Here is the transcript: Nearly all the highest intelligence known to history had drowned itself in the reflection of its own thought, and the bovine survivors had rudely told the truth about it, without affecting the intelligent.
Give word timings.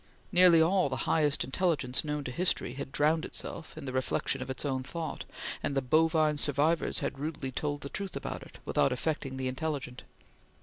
Nearly 0.31 0.59
all 0.63 0.89
the 0.89 0.95
highest 1.05 1.43
intelligence 1.43 2.03
known 2.03 2.23
to 2.23 2.31
history 2.31 2.73
had 2.73 2.91
drowned 2.91 3.23
itself 3.23 3.77
in 3.77 3.85
the 3.85 3.93
reflection 3.93 4.41
of 4.41 4.49
its 4.49 4.65
own 4.65 4.81
thought, 4.81 5.25
and 5.61 5.77
the 5.77 5.81
bovine 5.83 6.39
survivors 6.39 6.97
had 7.05 7.19
rudely 7.19 7.51
told 7.51 7.81
the 7.81 7.89
truth 7.89 8.15
about 8.15 8.41
it, 8.41 8.57
without 8.65 8.91
affecting 8.91 9.37
the 9.37 9.47
intelligent. 9.47 10.01